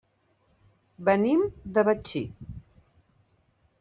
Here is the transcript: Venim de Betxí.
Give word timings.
Venim 1.09 1.45
de 1.77 1.85
Betxí. 1.91 2.25